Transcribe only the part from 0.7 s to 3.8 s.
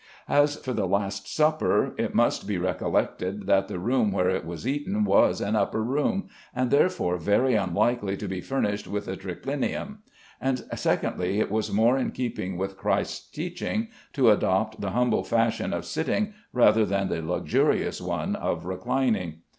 the Last Supper, it must be recollected that the